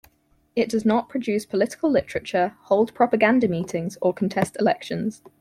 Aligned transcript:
It 0.55 0.67
does 0.67 0.83
not 0.83 1.09
produce 1.09 1.45
political 1.45 1.87
literature, 1.87 2.55
hold 2.61 2.95
propaganda 2.95 3.47
meetings 3.47 3.99
or 4.01 4.15
contest 4.15 4.57
elections. 4.59 5.21